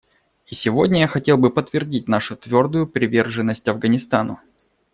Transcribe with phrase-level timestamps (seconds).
[0.47, 4.39] И сегодня я хотел бы подтвердить нашу твердую приверженность Афганистану.